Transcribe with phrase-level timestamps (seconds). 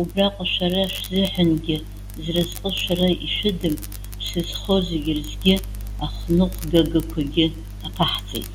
[0.00, 1.76] Убраҟа шәара шәзыҳәангьы,
[2.22, 3.74] зразҟы шәара ишәыдым,
[4.18, 5.54] ԥсы зхоу зегьы рзгьы,
[6.04, 7.46] ахныҟәгагақәагьы
[7.86, 8.50] аԥаҳҵеит.